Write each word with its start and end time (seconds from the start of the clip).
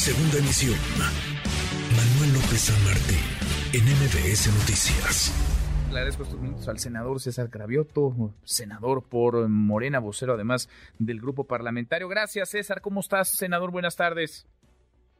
Segunda 0.00 0.38
emisión. 0.38 0.80
Manuel 1.92 2.32
López 2.32 2.72
San 2.72 2.84
Martín, 2.88 3.20
en 3.76 3.84
MBS 3.84 4.48
Noticias. 4.48 5.28
Le 5.92 5.98
agradezco 5.98 6.22
estos 6.22 6.40
minutos 6.40 6.66
al 6.68 6.78
senador 6.78 7.20
César 7.20 7.50
Cravioto, 7.50 8.32
senador 8.42 9.02
por 9.02 9.46
Morena, 9.50 9.98
vocero 9.98 10.32
además 10.32 10.70
del 10.98 11.20
grupo 11.20 11.44
parlamentario. 11.44 12.08
Gracias, 12.08 12.48
César. 12.48 12.80
¿Cómo 12.80 13.00
estás, 13.00 13.28
senador? 13.28 13.72
Buenas 13.72 13.94
tardes. 13.94 14.48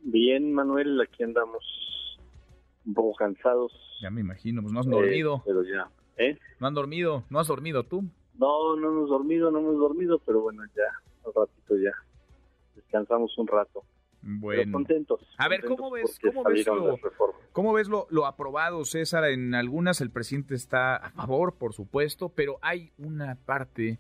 Bien, 0.01 0.51
Manuel, 0.51 0.99
aquí 1.03 1.25
andamos 1.25 1.62
un 2.87 2.95
poco 2.95 3.17
cansados. 3.17 3.75
Ya 4.01 4.11
me 4.11 4.23
imagino, 4.23 4.62
pues 4.62 4.73
no 4.73 4.81
has 4.81 4.87
dormido. 4.87 5.37
Eh, 5.37 5.43
pero 5.45 5.62
ya, 5.62 5.91
¿eh? 6.17 6.39
No 6.59 6.69
han 6.69 6.75
dormido, 6.75 7.25
no 7.29 7.39
has 7.39 7.49
dormido 7.49 7.83
tú. 7.83 8.07
No, 8.39 8.77
no 8.77 8.89
hemos 8.89 9.11
dormido, 9.11 9.51
no 9.51 9.59
hemos 9.59 9.79
dormido, 9.79 10.19
pero 10.25 10.41
bueno, 10.41 10.62
ya, 10.75 11.29
un 11.29 11.35
ratito 11.35 11.77
ya. 11.77 11.93
Descansamos 12.77 13.37
un 13.37 13.47
rato. 13.47 13.85
Bueno. 14.23 14.72
contentos. 14.72 15.21
A 15.39 15.49
ver, 15.49 15.64
¿cómo 15.64 15.90
ves, 15.90 16.18
cómo 16.21 16.45
ves, 16.45 16.67
lo, 16.67 16.99
¿cómo 17.53 17.72
ves 17.72 17.89
lo, 17.89 18.07
lo, 18.11 18.26
aprobado, 18.26 18.85
César? 18.85 19.25
En 19.25 19.54
algunas 19.54 20.00
el 20.00 20.11
presidente 20.11 20.54
está 20.54 20.96
a 20.96 21.11
favor, 21.11 21.54
por 21.54 21.72
supuesto, 21.72 22.29
pero 22.29 22.59
hay 22.61 22.93
una 22.98 23.36
parte 23.36 23.98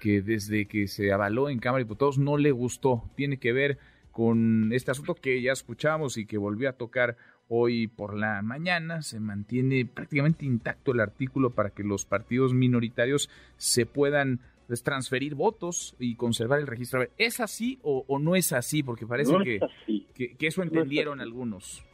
que 0.00 0.20
desde 0.20 0.66
que 0.66 0.88
se 0.88 1.12
avaló 1.12 1.48
en 1.48 1.58
Cámara 1.58 1.78
de 1.78 1.84
Diputados 1.84 2.18
no 2.18 2.36
le 2.36 2.50
gustó. 2.50 3.04
Tiene 3.14 3.38
que 3.38 3.52
ver 3.52 3.78
con 4.10 4.72
este 4.72 4.90
asunto 4.90 5.14
que 5.14 5.40
ya 5.40 5.52
escuchamos 5.52 6.18
y 6.18 6.26
que 6.26 6.38
volvió 6.38 6.68
a 6.68 6.74
tocar 6.74 7.16
hoy 7.48 7.86
por 7.86 8.16
la 8.16 8.42
mañana. 8.42 9.02
Se 9.02 9.20
mantiene 9.20 9.86
prácticamente 9.86 10.44
intacto 10.44 10.92
el 10.92 11.00
artículo 11.00 11.50
para 11.50 11.70
que 11.70 11.82
los 11.82 12.04
partidos 12.04 12.54
minoritarios 12.54 13.30
se 13.56 13.86
puedan 13.86 14.40
es 14.68 14.82
transferir 14.82 15.34
votos 15.34 15.94
y 15.98 16.14
conservar 16.16 16.60
el 16.60 16.66
registro. 16.66 17.00
A 17.00 17.02
ver, 17.04 17.10
¿es 17.18 17.40
así 17.40 17.78
o, 17.82 18.18
no 18.18 18.36
es 18.36 18.52
así? 18.52 18.82
Porque 18.82 19.06
parece 19.06 19.32
que, 19.44 20.36
que, 20.36 20.46
eso 20.46 20.62
entendieron 20.62 21.20
algunos. 21.20 21.84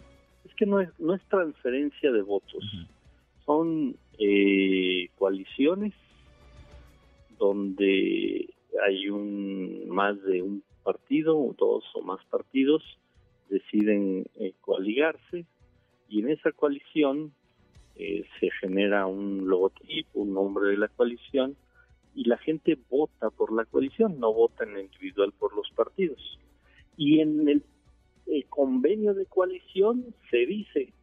Es 0.45 0.55
que 0.55 0.67
no 0.67 0.81
es, 0.81 0.89
no 0.99 1.15
es 1.15 1.23
transferencia 1.29 2.11
de 2.11 2.23
votos, 2.23 2.65
son 3.45 3.97
eh, 4.19 5.09
coaliciones 5.17 5.95
donde 7.39 8.53
hay 8.85 9.09
un 9.09 9.89
más 9.89 10.21
de 10.23 10.43
un 10.43 10.63
partido, 10.83 11.55
dos 11.57 11.85
o 11.95 12.03
más 12.03 12.25
partidos, 12.27 12.83
deciden 13.49 14.27
eh, 14.37 14.53
coaligarse 14.61 15.47
y 16.09 16.21
en 16.21 16.31
esa 16.31 16.53
coalición 16.53 17.33
eh, 17.97 18.25
se 18.39 18.51
genera 18.61 19.07
un 19.07 19.49
logotipo, 19.49 20.21
un 20.21 20.35
nombre 20.35 20.71
de 20.71 20.77
la 20.77 20.89
coalición 20.89 21.57
gente 22.49 22.79
vota 22.89 23.29
por 23.29 23.53
la 23.53 23.67
coalición, 23.67 24.19
no 24.19 24.33
vota 24.33 24.65
en 24.65 24.79
individual 24.79 25.35
por 25.39 25.55
los 25.55 25.71
partidos. 25.73 26.39
Y 26.97 27.21
en 27.21 27.47
el, 27.47 27.63
convenio 28.49 29.13
de 29.13 29.27
coalición 29.27 30.15
se 30.31 30.39
dice, 30.47 30.95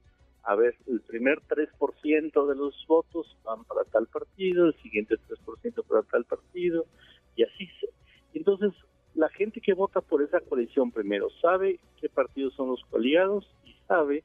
a 0.42 0.56
ver, 0.56 0.76
el 0.88 1.02
primer 1.02 1.42
3% 1.42 2.48
de 2.48 2.56
los 2.56 2.73
votos 2.88 3.38
van 3.44 3.64
para 3.66 3.84
tal 3.84 4.08
partido, 4.08 4.66
el 4.66 4.76
siguiente 4.82 5.16
3% 5.18 5.84
para 5.88 6.02
tal 6.02 6.26
partido, 6.26 6.88
y 7.36 7.44
así 7.44 7.68
se. 7.80 7.90
Entonces, 8.34 8.73
la 9.14 9.30
gente 9.30 9.62
que 9.62 9.76
vota 9.76 10.02
por 10.02 10.23
esa 10.23 10.40
coalición 10.40 10.92
primero 10.92 11.30
sabe 11.42 11.80
qué 12.02 12.10
partidos 12.10 12.56
son 12.56 12.70
los 12.70 12.84
coaligados 12.86 13.48
y 13.66 13.73
sabe 13.88 14.23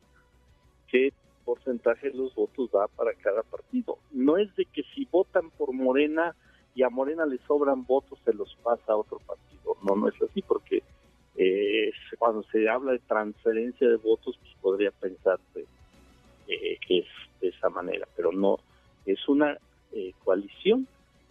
qué 0.88 1.12
porcentaje 1.44 2.10
de 2.10 2.16
los 2.16 2.34
votos 2.34 2.70
va 2.74 2.88
para 2.88 3.12
cada 3.14 3.42
partido. 3.42 3.98
No 4.10 4.38
es 4.38 4.54
de 4.56 4.64
que 4.64 4.82
si 4.94 5.04
votan 5.04 5.50
por 5.50 5.72
Morena, 5.72 6.34
y 6.74 6.82
a 6.82 6.90
Morena 6.90 7.26
le 7.26 7.38
sobran 7.46 7.84
votos, 7.84 8.18
se 8.24 8.32
los 8.32 8.54
pasa 8.62 8.92
a 8.92 8.96
otro 8.96 9.18
partido. 9.18 9.76
No, 9.82 9.96
no 9.96 10.08
es 10.08 10.14
así, 10.22 10.42
porque 10.42 10.82
eh, 11.36 11.90
cuando 12.18 12.42
se 12.44 12.68
habla 12.68 12.92
de 12.92 12.98
transferencia 13.00 13.88
de 13.88 13.96
votos, 13.96 14.38
pues 14.40 14.54
podría 14.60 14.90
pensarse 14.90 15.66
eh, 16.48 16.78
que 16.86 16.98
es 16.98 17.06
de 17.40 17.48
esa 17.48 17.70
manera, 17.70 18.06
pero 18.16 18.32
no, 18.32 18.58
es 19.06 19.28
una 19.28 19.56
eh, 19.92 20.12
coalición 20.24 20.86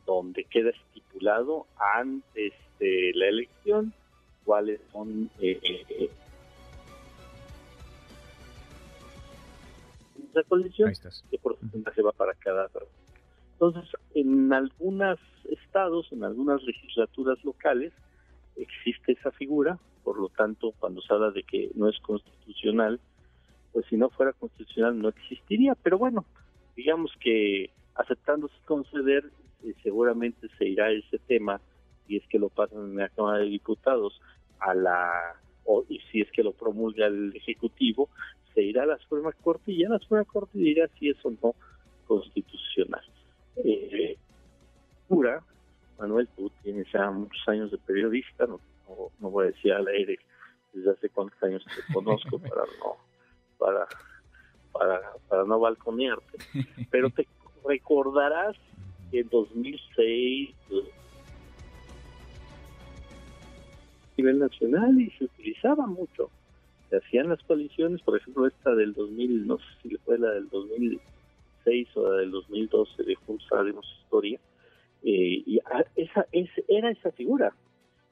donde 0.06 0.44
queda 0.46 0.72
estipulado 0.72 1.68
antes 1.78 2.54
de 2.80 3.12
la 3.14 3.28
elección 3.28 3.94
cuáles 4.44 4.80
son 4.92 5.30
esa 10.32 10.44
coalición, 10.48 10.92
qué 11.30 11.38
porcentaje 11.38 12.02
va 12.02 12.12
para 12.12 12.34
cada. 12.34 12.70
Entonces, 13.62 13.92
en 14.14 14.54
algunos 14.54 15.20
estados, 15.52 16.08
en 16.14 16.24
algunas 16.24 16.64
legislaturas 16.64 17.44
locales, 17.44 17.92
existe 18.56 19.12
esa 19.12 19.32
figura, 19.32 19.78
por 20.06 20.18
lo 20.18 20.30
tanto, 20.30 20.72
cuando 20.80 21.02
se 21.02 21.14
habla 21.14 21.32
de 21.32 21.44
que 21.44 21.70
no 21.76 21.90
es 21.90 22.00
constitucional, 22.00 23.02
pues 23.74 23.86
si 23.88 23.98
no 23.98 24.10
fuera 24.12 24.32
constitucional 24.32 24.98
no 24.98 25.10
existiría, 25.10 25.76
pero 25.76 25.98
bueno, 25.98 26.24
digamos 26.78 27.12
que 27.20 27.70
aceptándose 27.96 28.56
conceder, 28.64 29.30
eh, 29.66 29.74
seguramente 29.84 30.48
se 30.58 30.66
irá 30.66 30.90
ese 30.92 31.20
tema, 31.20 31.60
y 32.08 32.16
es 32.16 32.26
que 32.30 32.40
lo 32.40 32.48
pasan 32.48 32.92
en 32.92 32.96
la 32.96 33.10
Cámara 33.10 33.40
de 33.40 33.50
Diputados, 33.50 34.22
a 34.62 34.74
la 34.74 35.36
o, 35.66 35.84
y 35.90 36.00
si 36.10 36.22
es 36.22 36.32
que 36.32 36.44
lo 36.44 36.54
promulga 36.54 37.08
el 37.08 37.36
Ejecutivo, 37.36 38.08
se 38.54 38.62
irá 38.62 38.84
a 38.84 38.86
la 38.86 38.98
Suprema 39.00 39.34
Corte 39.34 39.74
y 39.74 39.82
ya 39.82 39.90
la 39.90 40.00
Suprema 40.00 40.24
Corte 40.24 40.58
dirá 40.58 40.88
si 40.98 41.10
es 41.10 41.18
o 41.26 41.32
no 41.32 41.56
constitucional 42.08 43.04
eh, 43.64 44.18
Manuel, 46.00 46.28
tú 46.36 46.52
tienes 46.64 46.88
ya 46.94 47.12
muchos 47.12 47.48
años 47.48 47.70
de 47.72 47.78
periodista, 47.78 48.46
no, 48.46 48.60
no, 49.20 49.30
voy 49.30 49.46
a 49.46 49.48
decir 49.48 49.74
al 49.74 49.88
aire 49.88 50.18
desde 50.72 50.92
hace 50.92 51.10
cuántos 51.10 51.42
años 51.44 51.66
te 51.66 51.94
conozco 51.94 52.40
para 52.40 52.64
no 52.80 52.96
para 53.58 53.88
para, 54.72 55.02
para 55.28 55.44
no 55.46 55.60
balconearte, 55.60 56.38
pero 56.90 57.10
te 57.10 57.28
recordarás 57.68 58.56
que 59.12 59.20
en 59.22 59.30
2006 59.30 60.56
a 60.72 60.76
nivel 64.18 64.40
nacional 64.40 65.02
y 65.02 65.10
se 65.12 65.26
utilizaba 65.26 65.86
mucho. 65.88 66.30
Se 66.90 66.98
hacían 66.98 67.30
las 67.30 67.42
coaliciones, 67.44 68.02
por 68.02 68.18
ejemplo, 68.18 68.48
esta 68.48 68.76
del 68.76 68.94
2000, 68.94 69.48
no 69.48 69.58
sé 69.58 69.64
si 69.82 69.96
fue 69.98 70.20
la 70.20 70.32
del 70.32 70.50
2000 70.50 71.00
o 71.96 72.12
del 72.12 72.32
2012 72.32 73.04
de 73.04 73.16
Juntos 73.16 73.48
Haremos 73.52 73.86
Historia, 74.04 74.40
eh, 75.04 75.44
y 75.46 75.60
esa, 75.96 76.26
era 76.68 76.92
esa 76.92 77.12
figura, 77.12 77.54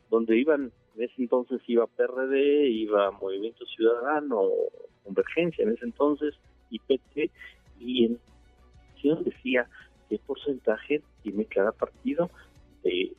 donde 0.10 0.38
iban, 0.38 0.72
en 0.96 1.04
ese 1.04 1.14
entonces 1.18 1.62
iba 1.68 1.88
PRD, 1.88 2.68
iba 2.70 3.12
Movimiento 3.12 3.66
Ciudadano, 3.66 4.44
Convergencia 5.04 5.64
en 5.64 5.74
ese 5.74 5.86
entonces, 5.86 6.36
y 6.70 6.80
PT, 6.80 7.32
y 7.80 8.06
en 8.06 8.20
decía 9.24 9.70
qué 10.10 10.20
porcentaje 10.20 11.02
tiene 11.24 11.46
cada 11.46 11.72
partido 11.72 12.30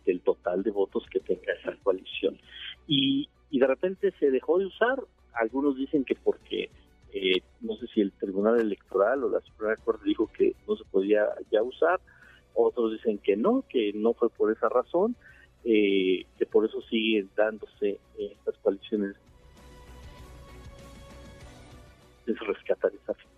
del 0.04 0.20
total 0.22 0.62
de 0.62 0.70
votos 0.70 1.04
que 1.10 1.20
tenga 1.20 1.52
esa 1.52 1.76
coalición. 1.82 2.38
Y, 2.86 3.28
y 3.50 3.58
de 3.58 3.66
repente 3.66 4.12
se 4.18 4.30
dejó 4.30 4.58
de 4.58 4.66
usar, 4.66 4.98
algunos 5.34 5.76
dicen 5.76 6.04
que 6.04 6.14
porque 6.14 6.70
eh, 7.12 7.42
no 7.60 7.76
sé 7.76 7.86
si 7.88 8.00
el 8.00 8.12
Tribunal 8.12 8.60
Electoral 8.60 9.24
o 9.24 9.30
la 9.30 9.40
Suprema 9.40 9.76
Corte 9.76 10.04
dijo 10.04 10.26
que 10.26 10.54
no 10.66 10.76
se 10.76 10.84
podía 10.84 11.26
ya 11.50 11.62
usar, 11.62 12.00
otros 12.54 12.92
dicen 12.92 13.18
que 13.18 13.36
no, 13.36 13.64
que 13.68 13.92
no 13.94 14.12
fue 14.14 14.28
por 14.30 14.52
esa 14.52 14.68
razón, 14.68 15.16
eh, 15.64 16.24
que 16.38 16.46
por 16.46 16.66
eso 16.66 16.80
siguen 16.82 17.30
dándose 17.36 17.98
estas 18.18 18.56
coaliciones. 18.58 19.16
Es 22.26 22.38
rescatar 22.40 22.92
esa 22.94 23.14
figura. 23.14 23.34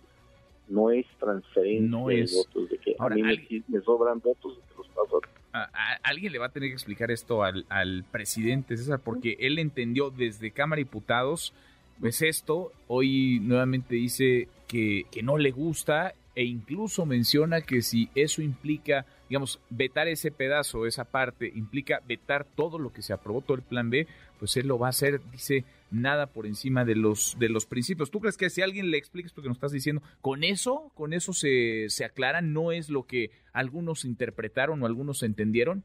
No 0.67 0.89
es 0.89 1.05
transferencia 1.19 1.99
de 2.07 2.25
votos, 2.35 2.69
de 2.69 2.77
que 2.77 2.95
a 2.97 3.09
mí 3.09 3.23
me, 3.23 3.81
sobran 3.81 4.19
votos 4.19 4.57
y 4.57 4.77
los 4.77 4.87
paso 4.89 5.21
a... 5.53 5.69
alguien 6.03 6.31
le 6.31 6.39
va 6.39 6.45
a 6.45 6.51
tener 6.51 6.69
que 6.69 6.73
explicar 6.73 7.11
esto 7.11 7.43
al, 7.43 7.65
al 7.69 8.05
presidente 8.09 8.77
César, 8.77 9.01
porque 9.03 9.37
él 9.39 9.59
entendió 9.59 10.09
desde 10.09 10.51
Cámara 10.51 10.77
de 10.77 10.85
Diputados 10.85 11.53
pues 12.01 12.21
esto, 12.23 12.71
hoy 12.87 13.39
nuevamente 13.39 13.95
dice 13.95 14.49
que, 14.67 15.05
que 15.11 15.21
no 15.21 15.37
le 15.37 15.51
gusta 15.51 16.13
e 16.33 16.43
incluso 16.43 17.05
menciona 17.05 17.61
que 17.61 17.81
si 17.81 18.09
eso 18.15 18.41
implica, 18.41 19.05
digamos, 19.29 19.59
vetar 19.69 20.07
ese 20.07 20.31
pedazo, 20.31 20.85
esa 20.85 21.05
parte, 21.05 21.51
implica 21.53 22.01
vetar 22.07 22.45
todo 22.45 22.79
lo 22.79 22.91
que 22.91 23.01
se 23.01 23.13
aprobó, 23.13 23.41
todo 23.41 23.55
el 23.55 23.63
plan 23.63 23.89
B, 23.89 24.07
pues 24.39 24.57
él 24.57 24.67
lo 24.67 24.79
va 24.79 24.87
a 24.87 24.89
hacer, 24.91 25.21
dice, 25.31 25.65
nada 25.91 26.27
por 26.27 26.47
encima 26.47 26.85
de 26.85 26.95
los, 26.95 27.37
de 27.37 27.49
los 27.49 27.65
principios. 27.65 28.09
¿Tú 28.09 28.19
crees 28.19 28.37
que 28.37 28.49
si 28.49 28.61
alguien 28.61 28.89
le 28.89 28.97
explica 28.97 29.27
esto 29.27 29.41
que 29.41 29.49
nos 29.49 29.57
estás 29.57 29.73
diciendo, 29.73 30.01
con 30.21 30.43
eso, 30.43 30.91
con 30.95 31.13
eso 31.13 31.33
se, 31.33 31.89
se 31.89 32.05
aclara, 32.05 32.41
no 32.41 32.71
es 32.71 32.89
lo 32.89 33.03
que 33.03 33.29
algunos 33.53 34.05
interpretaron 34.05 34.81
o 34.81 34.85
algunos 34.85 35.21
entendieron? 35.21 35.83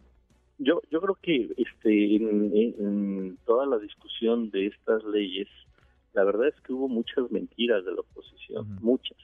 Yo, 0.59 0.81
yo 0.91 1.01
creo 1.01 1.19
que 1.21 1.53
este, 1.59 2.17
en 2.17 3.37
toda 3.45 3.67
la 3.67 3.79
discusión 3.79 4.51
de 4.51 4.69
estas 4.69 5.05
leyes, 5.05 5.49
la 6.17 6.25
verdad 6.25 6.49
es 6.49 6.59
que 6.63 6.73
hubo 6.73 6.89
muchas 6.89 7.31
mentiras 7.31 7.85
de 7.85 7.93
la 7.93 8.01
oposición, 8.01 8.79
muchas. 8.81 9.19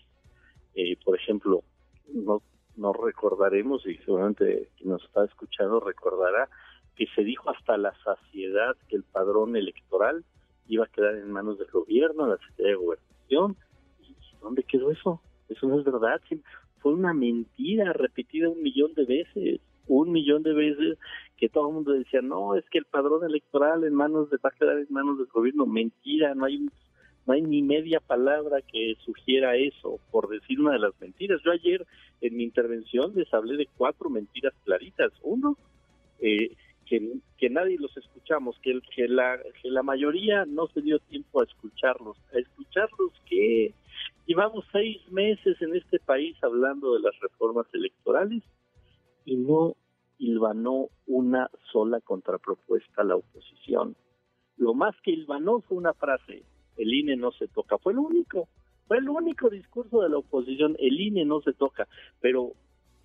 Eh, 0.74 0.98
por 1.02 1.16
ejemplo, 1.16 1.64
no, 2.12 2.42
no 2.76 2.92
recordaremos, 2.92 3.86
y 3.86 3.96
seguramente 4.04 4.68
quien 4.76 4.90
nos 4.90 5.02
está 5.02 5.24
escuchando 5.24 5.80
recordará, 5.80 6.50
que 6.94 7.06
se 7.14 7.24
dijo 7.24 7.48
hasta 7.48 7.78
la 7.78 7.94
saciedad 8.04 8.76
que 8.88 8.96
el 8.96 9.04
padrón 9.04 9.56
electoral 9.56 10.22
iba 10.68 10.84
a 10.84 10.88
quedar 10.88 11.14
en 11.14 11.32
manos 11.32 11.58
del 11.58 11.70
gobierno, 11.70 12.26
la 12.26 12.36
Secretaría 12.36 12.72
de 12.72 12.76
Gobernación. 12.76 13.56
¿Y 14.02 14.14
dónde 14.42 14.62
quedó 14.62 14.90
eso? 14.90 15.22
Eso 15.48 15.66
no 15.66 15.78
es 15.78 15.86
verdad. 15.86 16.20
Fue 16.80 16.92
una 16.92 17.14
mentira 17.14 17.94
repetida 17.94 18.50
un 18.50 18.62
millón 18.62 18.92
de 18.92 19.06
veces, 19.06 19.60
un 19.86 20.12
millón 20.12 20.42
de 20.42 20.52
veces 20.52 20.98
que 21.36 21.48
todo 21.48 21.68
el 21.68 21.74
mundo 21.74 21.92
decía, 21.92 22.22
no, 22.22 22.54
es 22.54 22.64
que 22.70 22.78
el 22.78 22.84
padrón 22.84 23.24
electoral 23.24 23.84
en 23.84 23.94
manos 23.94 24.30
de, 24.30 24.36
va 24.38 24.50
a 24.50 24.58
quedar 24.58 24.78
en 24.78 24.86
manos 24.90 25.18
del 25.18 25.26
gobierno. 25.26 25.66
Mentira, 25.66 26.34
no 26.34 26.44
hay 26.44 26.66
no 27.24 27.34
hay 27.34 27.42
ni 27.42 27.62
media 27.62 28.00
palabra 28.00 28.62
que 28.62 28.96
sugiera 29.04 29.56
eso, 29.56 30.00
por 30.10 30.28
decir 30.28 30.60
una 30.60 30.72
de 30.72 30.80
las 30.80 31.00
mentiras. 31.00 31.40
Yo 31.44 31.52
ayer 31.52 31.86
en 32.20 32.36
mi 32.36 32.42
intervención 32.42 33.12
les 33.14 33.32
hablé 33.32 33.56
de 33.56 33.68
cuatro 33.76 34.10
mentiras 34.10 34.52
claritas. 34.64 35.12
Uno, 35.22 35.56
eh, 36.20 36.56
que, 36.86 37.48
nadie 37.48 37.78
los 37.78 37.96
escuchamos, 37.96 38.58
que, 38.60 38.80
que, 38.94 39.06
la, 39.06 39.38
que 39.62 39.70
la 39.70 39.84
mayoría 39.84 40.44
no 40.44 40.66
se 40.66 40.82
dio 40.82 40.98
tiempo 40.98 41.40
a 41.40 41.44
escucharlos. 41.44 42.16
¿A 42.34 42.38
escucharlos 42.38 43.12
que 43.28 43.72
Llevamos 44.26 44.64
seis 44.70 44.98
meses 45.10 45.60
en 45.60 45.74
este 45.74 45.98
país 45.98 46.36
hablando 46.42 46.94
de 46.94 47.00
las 47.00 47.18
reformas 47.20 47.66
electorales 47.72 48.42
y 49.24 49.36
no 49.36 49.76
hilvanó 50.18 50.88
una 51.06 51.50
sola 51.72 52.00
contrapropuesta 52.00 53.02
a 53.02 53.04
la 53.04 53.16
oposición. 53.16 53.96
Lo 54.56 54.74
más 54.74 54.94
que 55.02 55.10
hilvanó 55.10 55.60
fue 55.60 55.78
una 55.78 55.94
frase, 55.94 56.44
el 56.76 56.94
INE 56.94 57.16
no 57.16 57.32
se 57.32 57.48
toca, 57.48 57.78
fue 57.78 57.94
lo 57.94 58.02
único, 58.02 58.48
fue 58.86 58.98
el 58.98 59.08
único 59.08 59.50
discurso 59.50 60.02
de 60.02 60.10
la 60.10 60.18
oposición, 60.18 60.76
el 60.78 61.00
INE 61.00 61.24
no 61.24 61.40
se 61.40 61.52
toca, 61.52 61.88
pero 62.20 62.52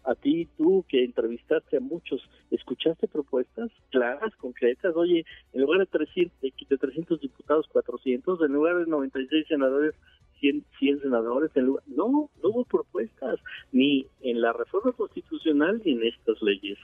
a 0.07 0.15
ti, 0.15 0.47
tú 0.57 0.85
que 0.87 1.03
entrevistaste 1.03 1.77
a 1.77 1.81
muchos, 1.81 2.21
¿escuchaste 2.49 3.09
propuestas 3.09 3.69
claras, 3.89 4.33
concretas? 4.37 4.95
Oye, 4.95 5.25
en 5.51 5.61
lugar 5.61 5.79
de 5.79 5.85
300, 5.85 6.39
de 6.41 6.77
300 6.77 7.19
diputados, 7.19 7.67
400, 7.67 8.41
en 8.41 8.53
lugar 8.53 8.77
de 8.77 8.85
96 8.85 9.47
senadores, 9.47 9.95
100, 10.39 10.65
100 10.79 11.01
senadores, 11.01 11.51
en 11.55 11.65
lugar, 11.65 11.83
no, 11.87 12.29
no 12.41 12.49
hubo 12.49 12.65
propuestas, 12.65 13.39
ni 13.71 14.07
en 14.21 14.41
la 14.41 14.53
reforma 14.53 14.91
constitucional 14.91 15.81
ni 15.83 15.93
en 15.93 16.03
estas 16.03 16.41
leyes 16.41 16.77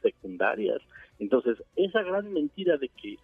secundarias. 0.00 0.80
Entonces, 1.18 1.62
esa 1.76 2.02
gran 2.02 2.32
mentira 2.32 2.76
de 2.76 2.88
que 2.88 3.16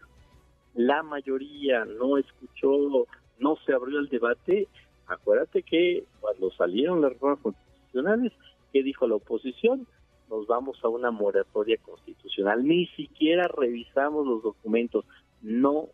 la 0.75 1.03
mayoría 1.03 1.85
no 1.85 2.19
escuchó, 2.19 3.07
no 3.39 3.57
se 3.67 3.73
abrió 3.73 3.99
el 3.99 4.09
debate, 4.09 4.69
acuérdate 5.07 5.63
que 5.63 6.05
cuando 6.21 6.51
salieron 6.53 7.01
las 7.01 7.13
reformas 7.13 7.41
constitucionales, 7.41 8.33
¿Qué 8.73 8.83
dijo 8.83 9.07
la 9.07 9.17
oposición? 9.17 9.87
Nos 10.29 10.47
vamos 10.47 10.79
a 10.83 10.89
una 10.89 11.11
moratoria 11.11 11.79
constitucional. 11.79 12.67
Ni 12.67 12.87
siquiera 12.89 13.49
revisamos 13.49 14.27
los 14.27 14.43
documentos. 14.43 15.05
No 15.41 15.89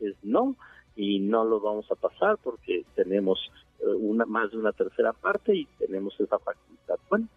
es 0.00 0.14
no 0.22 0.56
y 0.96 1.18
no 1.18 1.44
lo 1.44 1.60
vamos 1.60 1.90
a 1.90 1.96
pasar 1.96 2.38
porque 2.42 2.84
tenemos 2.94 3.38
eh, 3.80 3.86
una 3.86 4.24
más 4.24 4.50
de 4.50 4.58
una 4.58 4.72
tercera 4.72 5.12
parte 5.12 5.54
y 5.54 5.64
tenemos 5.78 6.14
esa 6.20 6.38
facultad. 6.38 6.96
Bueno, 7.08 7.28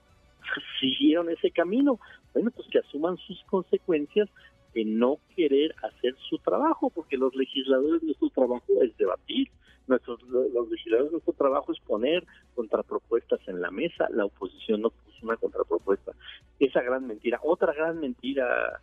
siguieron 0.79 1.29
ese 1.29 1.51
camino. 1.51 1.99
Bueno, 2.33 2.51
pues 2.51 2.67
que 2.69 2.79
asuman 2.79 3.17
sus 3.17 3.43
consecuencias 3.45 4.29
de 4.73 4.85
no 4.85 5.17
querer 5.35 5.73
hacer 5.81 6.15
su 6.29 6.37
trabajo, 6.37 6.91
porque 6.91 7.17
los 7.17 7.35
legisladores, 7.35 8.03
nuestro 8.03 8.29
trabajo 8.29 8.65
es 8.81 8.95
debatir, 8.97 9.49
nuestros, 9.87 10.21
los 10.23 10.69
legisladores, 10.69 11.11
nuestro 11.11 11.33
trabajo 11.33 11.71
es 11.71 11.79
poner 11.79 12.25
contrapropuestas 12.53 13.39
en 13.47 13.61
la 13.61 13.71
mesa, 13.71 14.07
la 14.11 14.25
oposición 14.25 14.81
no 14.81 14.89
puso 14.89 15.17
una 15.23 15.37
contrapropuesta. 15.37 16.11
Esa 16.59 16.81
gran 16.81 17.07
mentira. 17.07 17.39
Otra 17.41 17.73
gran 17.73 17.99
mentira, 17.99 18.81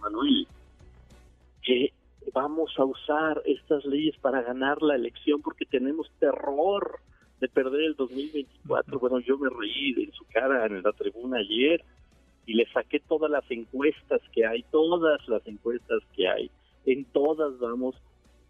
Manuel, 0.00 0.46
que 1.62 1.92
vamos 2.32 2.72
a 2.78 2.84
usar 2.84 3.42
estas 3.44 3.84
leyes 3.84 4.16
para 4.18 4.42
ganar 4.42 4.82
la 4.82 4.94
elección 4.94 5.40
porque 5.42 5.64
tenemos 5.64 6.10
terror 6.18 7.00
de 7.40 7.48
perder 7.48 7.82
el 7.82 7.94
2024. 7.94 8.98
Bueno, 8.98 9.20
yo 9.20 9.38
me 9.38 9.48
reí 9.48 9.94
en 10.02 10.12
su 10.12 10.24
cara 10.26 10.66
en 10.66 10.82
la 10.82 10.92
tribuna 10.92 11.38
ayer 11.38 11.84
y 12.46 12.54
le 12.54 12.66
saqué 12.72 13.00
todas 13.00 13.30
las 13.30 13.48
encuestas 13.50 14.20
que 14.32 14.46
hay, 14.46 14.62
todas 14.70 15.20
las 15.28 15.46
encuestas 15.46 16.02
que 16.16 16.28
hay. 16.28 16.50
En 16.86 17.04
todas 17.04 17.58
vamos 17.58 17.94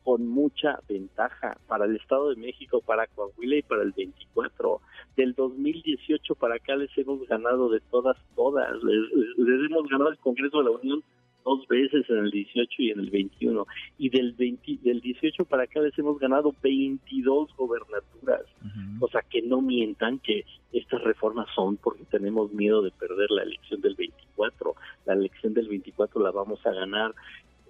con 0.05 0.27
mucha 0.27 0.81
ventaja 0.89 1.59
para 1.67 1.85
el 1.85 1.97
Estado 1.97 2.31
de 2.31 2.37
México, 2.37 2.81
para 2.81 3.07
Coahuila 3.09 3.57
y 3.57 3.63
para 3.63 3.83
el 3.83 3.93
24. 3.93 4.81
Del 5.17 5.35
2018 5.35 6.35
para 6.37 6.55
acá 6.55 6.77
les 6.77 6.97
hemos 6.97 7.27
ganado 7.27 7.69
de 7.69 7.81
todas, 7.81 8.17
todas. 8.35 8.83
Les, 8.83 9.69
hemos 9.71 9.87
ganado 9.89 10.11
el 10.11 10.19
Congreso 10.19 10.59
de 10.59 10.65
la 10.65 10.71
Unión 10.71 11.03
dos 11.49 11.67
veces 11.67 12.05
en 12.11 12.19
el 12.19 12.31
18 12.31 12.71
y 12.79 12.91
en 12.91 13.01
el 13.01 13.11
21. 13.11 13.67
Y 13.97 14.11
del, 14.11 14.33
20, 14.33 14.79
del 14.83 15.01
18 15.01 15.47
para 15.47 15.63
acá 15.63 15.81
les 15.81 15.99
hemos 15.99 16.19
ganado 16.19 16.55
22 16.63 17.57
gobernaturas. 17.57 18.43
O 19.01 19.09
sea, 19.09 19.23
que 19.23 19.41
no 19.41 19.63
mientan 19.63 20.19
que 20.19 20.45
estas 20.73 21.03
reformas 21.03 21.47
son 21.55 21.77
porque 21.79 22.05
tenemos 22.11 22.53
miedo 22.53 22.83
de 22.83 22.91
perder 22.91 23.31
la 23.31 23.45
elección 23.45 23.81
del 23.81 23.95
24. 23.95 24.75
La 25.07 25.15
elección 25.15 25.55
del 25.55 25.69
24 25.69 26.23
la 26.23 26.31
vamos 26.31 26.65
a 26.67 26.73
ganar 26.73 27.15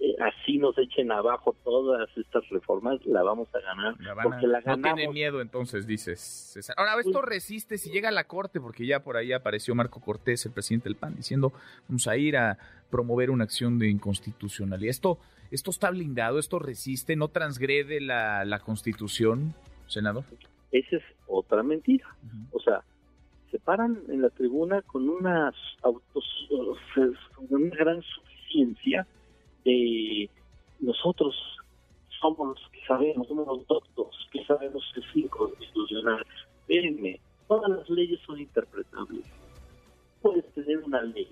eh, 0.01 0.15
así 0.19 0.57
nos 0.57 0.77
echen 0.77 1.11
abajo 1.11 1.55
todas 1.63 2.09
estas 2.17 2.47
reformas, 2.49 3.05
la 3.05 3.21
vamos 3.21 3.49
a 3.53 3.59
ganar. 3.59 3.95
porque 4.23 4.47
la 4.47 4.61
ganamos. 4.61 4.91
No 4.91 4.95
tiene 4.95 5.11
miedo 5.11 5.41
entonces, 5.41 5.85
dices 5.85 6.21
César. 6.21 6.75
Ahora, 6.77 6.99
esto 6.99 7.21
resiste 7.21 7.77
si 7.77 7.91
llega 7.91 8.07
a 8.09 8.13
la 8.13 8.23
Corte, 8.23 8.61
porque 8.61 8.85
ya 8.85 9.03
por 9.03 9.17
ahí 9.17 9.33
apareció 9.33 9.75
Marco 9.75 9.99
Cortés, 9.99 10.45
el 10.45 10.53
presidente 10.53 10.87
del 10.87 10.95
PAN, 10.95 11.15
diciendo 11.15 11.51
vamos 11.87 12.07
a 12.07 12.15
ir 12.15 12.37
a 12.37 12.57
promover 12.89 13.29
una 13.29 13.43
acción 13.43 13.77
de 13.77 13.89
inconstitucionalidad. 13.89 14.89
Esto, 14.89 15.19
esto 15.51 15.69
está 15.69 15.91
blindado, 15.91 16.39
esto 16.39 16.59
resiste, 16.59 17.17
no 17.17 17.27
transgrede 17.27 17.99
la, 17.99 18.45
la 18.45 18.59
Constitución, 18.59 19.53
senador. 19.87 20.23
Esa 20.71 20.95
es 20.95 21.03
otra 21.27 21.61
mentira. 21.61 22.07
O 22.51 22.59
sea, 22.61 22.83
se 23.51 23.59
paran 23.59 24.01
en 24.07 24.21
la 24.21 24.29
tribuna 24.29 24.81
con 24.83 25.09
unas 25.09 25.55
autos, 25.81 26.25
con 27.35 27.63
una 27.63 27.75
gran 27.75 28.01
suficiencia 28.01 29.05
de 29.69 30.29
nosotros 30.79 31.35
somos 32.19 32.59
los 32.59 32.69
que 32.71 32.85
sabemos, 32.85 33.27
somos 33.27 33.47
los 33.47 33.67
doctos 33.67 34.27
que 34.31 34.43
sabemos 34.45 34.83
que 34.93 34.99
es 35.01 35.15
inconstitucional. 35.15 36.25
Véanme, 36.67 37.19
todas 37.47 37.69
las 37.69 37.89
leyes 37.89 38.19
son 38.25 38.39
interpretables. 38.39 39.25
Puedes 40.21 40.45
tener 40.53 40.79
una 40.79 41.01
ley, 41.01 41.27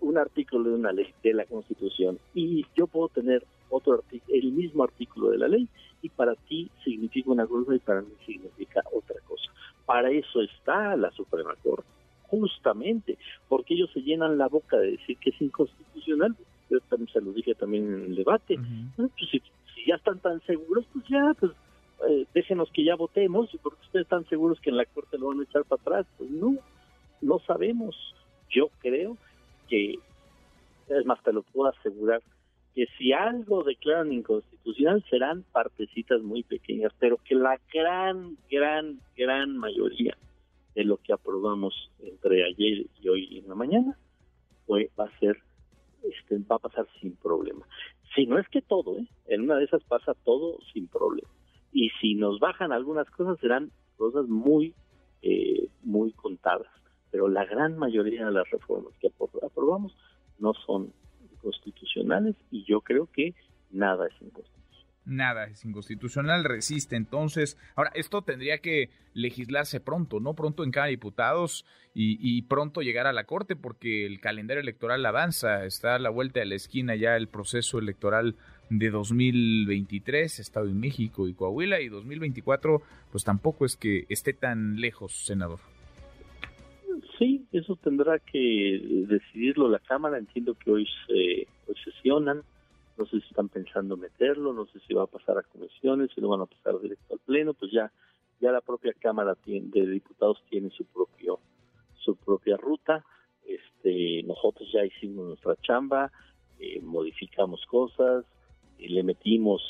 un 0.00 0.16
artículo 0.18 0.70
de 0.70 0.74
una 0.76 0.92
ley 0.92 1.12
de 1.22 1.34
la 1.34 1.44
Constitución, 1.44 2.18
y 2.34 2.64
yo 2.74 2.86
puedo 2.86 3.08
tener 3.08 3.44
otro 3.70 4.02
el 4.28 4.52
mismo 4.52 4.84
artículo 4.84 5.30
de 5.30 5.38
la 5.38 5.48
ley, 5.48 5.68
y 6.02 6.08
para 6.08 6.34
ti 6.34 6.70
significa 6.84 7.30
una 7.30 7.46
cosa 7.46 7.74
y 7.74 7.78
para 7.78 8.02
mí 8.02 8.12
significa 8.26 8.82
otra 8.92 9.16
cosa. 9.26 9.50
Para 9.86 10.10
eso 10.10 10.40
está 10.40 10.96
la 10.96 11.10
Suprema 11.12 11.54
Corte, 11.62 11.88
justamente, 12.22 13.18
porque 13.48 13.74
ellos 13.74 13.90
se 13.92 14.00
llenan 14.00 14.38
la 14.38 14.48
boca 14.48 14.78
de 14.78 14.92
decir 14.92 15.16
que 15.18 15.30
es 15.30 15.40
inconstitucional, 15.40 16.34
yo 16.72 16.80
también 16.88 17.12
se 17.12 17.20
lo 17.20 17.32
dije 17.32 17.54
también 17.54 17.84
en 17.92 18.04
el 18.06 18.16
debate, 18.16 18.58
pues 18.96 19.10
si, 19.30 19.42
ya 19.86 19.96
están 19.96 20.18
tan 20.20 20.40
seguros, 20.42 20.86
pues 20.92 21.04
ya, 21.08 21.34
pues 21.38 21.52
eh, 22.08 22.26
déjenos 22.34 22.70
que 22.72 22.84
ya 22.84 22.94
votemos, 22.94 23.50
porque 23.62 23.84
ustedes 23.84 24.04
están 24.04 24.26
seguros 24.28 24.60
que 24.60 24.70
en 24.70 24.76
la 24.76 24.86
Corte 24.86 25.18
lo 25.18 25.28
van 25.28 25.40
a 25.40 25.44
echar 25.44 25.64
para 25.64 25.80
atrás, 25.80 26.06
pues 26.16 26.30
no, 26.30 26.56
no 27.20 27.38
sabemos. 27.40 27.94
Yo 28.50 28.70
creo 28.78 29.16
que, 29.68 29.98
es 30.88 31.06
más, 31.06 31.22
te 31.22 31.32
lo 31.32 31.42
puedo 31.42 31.70
asegurar, 31.70 32.22
que 32.74 32.86
si 32.98 33.12
algo 33.12 33.62
declaran 33.64 34.12
inconstitucional 34.12 35.04
serán 35.10 35.44
partecitas 35.52 36.22
muy 36.22 36.42
pequeñas, 36.42 36.92
pero 36.98 37.18
que 37.18 37.34
la 37.34 37.60
gran, 37.72 38.36
gran, 38.50 38.98
gran 39.16 39.56
mayoría 39.58 40.16
de 40.74 40.84
lo 40.84 40.96
que 40.96 41.12
aprobamos 41.12 41.90
entre 42.00 42.44
ayer 42.44 42.86
y 43.00 43.08
hoy 43.08 43.38
en 43.38 43.48
la 43.48 43.54
mañana 43.54 43.98
fue, 44.66 44.90
va 44.98 45.04
a 45.04 45.18
ser 45.18 45.36
este, 46.02 46.38
va 46.38 46.56
a 46.56 46.60
pasar 46.60 46.86
sin 47.00 47.16
problema. 47.16 47.66
Si 48.14 48.26
no 48.26 48.38
es 48.38 48.48
que 48.48 48.62
todo, 48.62 48.98
¿eh? 48.98 49.06
en 49.26 49.42
una 49.42 49.56
de 49.56 49.64
esas 49.64 49.82
pasa 49.84 50.14
todo 50.24 50.58
sin 50.72 50.88
problema. 50.88 51.28
Y 51.72 51.90
si 52.00 52.14
nos 52.14 52.38
bajan 52.38 52.72
algunas 52.72 53.08
cosas, 53.10 53.38
serán 53.40 53.70
cosas 53.96 54.26
muy, 54.28 54.74
eh, 55.22 55.68
muy 55.82 56.12
contadas. 56.12 56.68
Pero 57.10 57.28
la 57.28 57.44
gran 57.44 57.78
mayoría 57.78 58.26
de 58.26 58.32
las 58.32 58.50
reformas 58.50 58.92
que 59.00 59.10
aprobamos 59.42 59.96
no 60.38 60.54
son 60.66 60.92
constitucionales 61.40 62.36
y 62.50 62.64
yo 62.64 62.80
creo 62.80 63.08
que 63.12 63.34
nada 63.70 64.06
es 64.06 64.14
inconstitucional 64.20 64.61
nada 65.04 65.46
es 65.46 65.64
inconstitucional, 65.64 66.44
resiste. 66.44 66.96
Entonces, 66.96 67.58
ahora, 67.74 67.90
esto 67.94 68.22
tendría 68.22 68.58
que 68.58 68.90
legislarse 69.14 69.80
pronto, 69.80 70.20
¿no? 70.20 70.34
Pronto 70.34 70.64
en 70.64 70.70
cada 70.70 70.86
diputados 70.86 71.64
y, 71.94 72.40
pronto 72.42 72.80
llegar 72.80 73.06
a 73.06 73.12
la 73.12 73.24
Corte, 73.24 73.54
porque 73.54 74.06
el 74.06 74.20
calendario 74.20 74.62
electoral 74.62 75.04
avanza, 75.04 75.66
está 75.66 75.96
a 75.96 75.98
la 75.98 76.08
vuelta 76.08 76.40
de 76.40 76.46
la 76.46 76.54
esquina 76.54 76.96
ya 76.96 77.16
el 77.16 77.28
proceso 77.28 77.78
electoral 77.78 78.36
de 78.70 78.88
2023, 78.88 80.38
Estado 80.38 80.66
de 80.66 80.72
México 80.72 81.28
y 81.28 81.34
Coahuila, 81.34 81.80
y 81.80 81.88
2024, 81.88 82.80
pues 83.10 83.24
tampoco 83.24 83.66
es 83.66 83.76
que 83.76 84.06
esté 84.08 84.32
tan 84.32 84.80
lejos, 84.80 85.12
senador. 85.12 85.58
Sí, 87.18 87.44
eso 87.52 87.76
tendrá 87.76 88.18
que 88.18 88.80
decidirlo 89.08 89.68
la 89.68 89.78
Cámara. 89.80 90.18
Entiendo 90.18 90.54
que 90.54 90.70
hoy 90.70 90.88
se 91.06 91.46
hoy 91.68 91.76
sesionan 91.84 92.42
no 92.96 93.06
sé 93.06 93.20
si 93.20 93.26
están 93.28 93.48
pensando 93.48 93.96
meterlo, 93.96 94.52
no 94.52 94.66
sé 94.66 94.80
si 94.80 94.94
va 94.94 95.04
a 95.04 95.06
pasar 95.06 95.38
a 95.38 95.42
comisiones, 95.42 96.10
si 96.14 96.20
lo 96.20 96.28
van 96.28 96.42
a 96.42 96.46
pasar 96.46 96.80
directo 96.80 97.14
al 97.14 97.20
pleno, 97.20 97.54
pues 97.54 97.72
ya 97.72 97.90
ya 98.40 98.50
la 98.50 98.60
propia 98.60 98.92
Cámara 98.98 99.36
de 99.46 99.86
Diputados 99.86 100.42
tiene 100.50 100.68
su 100.70 100.84
propio 100.86 101.38
su 101.94 102.16
propia 102.16 102.56
ruta. 102.56 103.04
Este, 103.44 104.22
nosotros 104.24 104.68
ya 104.72 104.84
hicimos 104.84 105.26
nuestra 105.26 105.56
chamba, 105.62 106.10
eh, 106.58 106.80
modificamos 106.80 107.64
cosas, 107.66 108.24
y 108.78 108.88
le 108.88 109.04
metimos 109.04 109.62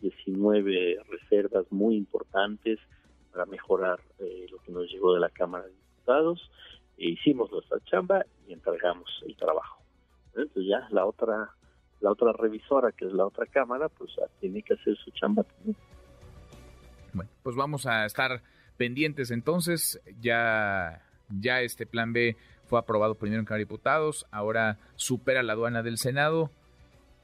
19 0.00 0.92
eh, 0.92 0.98
reservas 1.08 1.70
muy 1.70 1.94
importantes 1.94 2.80
para 3.32 3.46
mejorar 3.46 4.00
eh, 4.18 4.46
lo 4.50 4.58
que 4.58 4.72
nos 4.72 4.90
llegó 4.90 5.14
de 5.14 5.20
la 5.20 5.30
Cámara 5.30 5.64
de 5.64 5.70
Diputados. 5.70 6.50
E 6.98 7.10
hicimos 7.10 7.50
nuestra 7.52 7.78
chamba 7.84 8.24
y 8.48 8.52
entregamos 8.52 9.08
el 9.26 9.36
trabajo. 9.36 9.82
Entonces 10.34 10.64
ya 10.66 10.88
la 10.90 11.06
otra 11.06 11.54
la 12.00 12.10
otra 12.10 12.32
revisora, 12.32 12.92
que 12.92 13.06
es 13.06 13.12
la 13.12 13.26
otra 13.26 13.46
cámara, 13.46 13.88
pues 13.88 14.12
tiene 14.40 14.62
que 14.62 14.74
hacer 14.74 14.96
su 14.96 15.10
chamba 15.12 15.42
también. 15.44 15.76
Bueno, 17.12 17.30
pues 17.42 17.56
vamos 17.56 17.86
a 17.86 18.04
estar 18.04 18.42
pendientes 18.76 19.30
entonces. 19.30 20.00
Ya, 20.20 21.02
ya 21.28 21.60
este 21.60 21.86
plan 21.86 22.12
B 22.12 22.36
fue 22.66 22.78
aprobado 22.78 23.14
primero 23.14 23.40
en 23.40 23.46
Cámara 23.46 23.58
de 23.58 23.64
Diputados, 23.64 24.26
ahora 24.30 24.78
supera 24.96 25.42
la 25.42 25.52
aduana 25.52 25.82
del 25.82 25.98
Senado. 25.98 26.50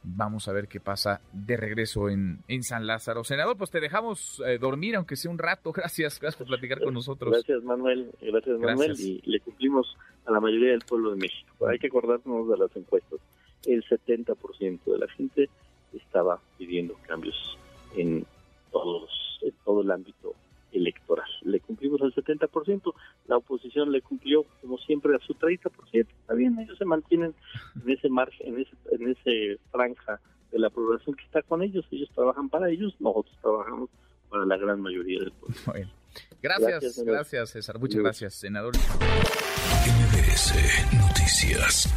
Vamos 0.03 0.49
a 0.49 0.53
ver 0.53 0.67
qué 0.67 0.81
pasa 0.81 1.21
de 1.33 1.59
regreso 1.59 2.09
en, 2.09 2.39
en 2.49 2.62
San 2.62 2.87
Lázaro. 2.87 3.23
Senador, 3.23 3.59
pues 3.59 3.71
te 3.71 3.81
dejamos 3.81 4.43
eh, 4.47 4.57
dormir, 4.57 4.97
aunque 4.97 5.15
sea 5.17 5.31
un 5.31 5.39
rato. 5.39 5.73
Gracias, 5.77 6.19
gracias 6.19 6.37
por 6.39 6.47
platicar 6.47 6.81
con 6.81 6.95
nosotros. 6.95 7.33
Gracias, 7.33 7.62
Manuel. 7.62 8.11
Gracias, 8.23 8.59
Manuel. 8.59 8.99
Y 8.99 9.21
le 9.31 9.41
cumplimos 9.41 9.95
a 10.25 10.33
la 10.33 10.41
mayoría 10.41 10.71
del 10.71 10.81
pueblo 10.81 11.11
de 11.11 11.17
México. 11.17 11.69
Hay 11.69 11.79
que 11.79 11.89
acordarnos 11.89 12.49
de 12.49 12.57
las 12.57 12.75
encuestas. 12.77 13.21
El 13.64 13.85
70% 13.85 14.85
de 14.85 14.99
la 14.99 15.09
gente 15.09 15.49
estaba 15.93 16.40
pidiendo 16.59 16.95
cambios 17.07 17.59
en 17.97 18.26
todos 18.71 19.11
en 19.43 19.52
todo 19.64 19.83
el 19.83 19.90
ámbito 19.90 20.35
electoral. 20.73 21.26
Le 21.43 21.61
cumplimos 21.61 22.00
al 22.02 22.14
70%, 22.14 22.95
la 23.26 23.37
oposición 23.37 23.90
le 23.90 24.02
cumplió 24.02 24.45
como 24.61 24.79
siempre 24.79 25.14
a 25.14 25.19
su 25.19 25.35
30%. 25.35 25.71
Está 25.93 26.35
bien, 26.35 26.59
ellos 26.59 26.79
se 26.79 26.85
mantienen 26.85 27.35
en 27.83 27.90
ese 27.90 28.09
margen, 28.09 28.55
en 28.55 28.61
ese, 28.61 28.76
en 28.93 29.09
ese 29.09 29.59
franja 29.71 30.21
de 30.52 30.59
la 30.59 30.71
población 30.71 31.17
que 31.17 31.25
está 31.25 31.43
con 31.43 31.62
ellos. 31.62 31.85
Ellos 31.90 32.11
trabajan 32.14 32.49
para 32.49 32.71
ellos, 32.71 32.95
nosotros 33.00 33.37
trabajamos 33.40 33.90
para 34.29 34.47
la 34.47 34.57
gran 34.57 34.81
mayoría 34.81 35.21
del 35.21 35.33
pueblo. 35.33 35.90
Gracias, 36.43 37.02
gracias, 37.05 37.50
César. 37.50 37.79
Muchas 37.79 38.00
gracias, 38.00 38.35
senador. 38.35 38.75
Noticias. 40.93 41.88